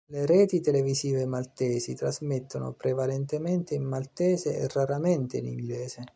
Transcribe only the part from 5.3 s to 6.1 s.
in inglese.